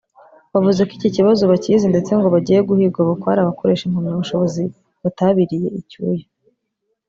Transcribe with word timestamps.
wavuze 0.53 0.81
ko 0.87 0.91
iki 0.97 1.09
kibazo 1.15 1.41
bakizi 1.51 1.85
ndetse 1.93 2.11
ngo 2.13 2.27
bagiye 2.35 2.59
guhiga 2.69 2.99
bukware 3.09 3.39
abakoresha 3.41 3.83
impamyabushobozi 3.85 4.63
batabiriye 5.03 5.67
icyuya 5.79 6.25